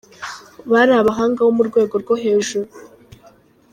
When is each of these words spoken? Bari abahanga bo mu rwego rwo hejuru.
Bari 0.71 0.91
abahanga 1.01 1.39
bo 1.45 1.51
mu 1.57 1.63
rwego 1.69 1.95
rwo 2.03 2.15
hejuru. 2.23 2.67